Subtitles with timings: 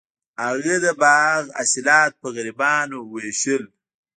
[0.43, 3.63] هغه د باغ حاصلات په غریبانو ویشل.